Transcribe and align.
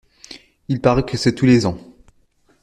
Il 0.67 0.81
parait 0.81 1.05
que 1.05 1.15
c’est 1.15 1.35
tous 1.35 1.45
les 1.45 1.67
ans. 1.67 1.77